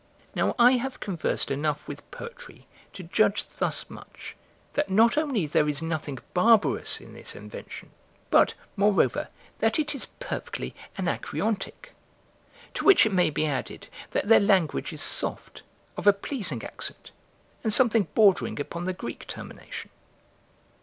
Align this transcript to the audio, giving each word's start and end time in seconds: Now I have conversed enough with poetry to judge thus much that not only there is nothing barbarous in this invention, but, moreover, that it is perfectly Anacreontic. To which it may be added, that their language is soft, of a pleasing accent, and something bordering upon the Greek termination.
Now 0.33 0.55
I 0.57 0.77
have 0.77 0.99
conversed 0.99 1.51
enough 1.51 1.87
with 1.87 2.09
poetry 2.09 2.65
to 2.93 3.03
judge 3.03 3.47
thus 3.47 3.87
much 3.87 4.35
that 4.73 4.89
not 4.89 5.15
only 5.15 5.45
there 5.45 5.69
is 5.69 5.83
nothing 5.83 6.17
barbarous 6.33 6.99
in 6.99 7.13
this 7.13 7.35
invention, 7.35 7.91
but, 8.31 8.55
moreover, 8.75 9.27
that 9.59 9.77
it 9.77 9.93
is 9.93 10.07
perfectly 10.07 10.73
Anacreontic. 10.97 11.93
To 12.73 12.83
which 12.83 13.05
it 13.05 13.13
may 13.13 13.29
be 13.29 13.45
added, 13.45 13.89
that 14.09 14.27
their 14.27 14.39
language 14.39 14.91
is 14.91 15.03
soft, 15.03 15.61
of 15.95 16.07
a 16.07 16.13
pleasing 16.13 16.63
accent, 16.63 17.11
and 17.63 17.71
something 17.71 18.07
bordering 18.15 18.59
upon 18.59 18.85
the 18.85 18.93
Greek 18.93 19.27
termination. 19.27 19.91